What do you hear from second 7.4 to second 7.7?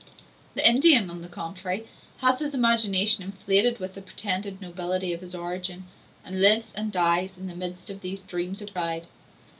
the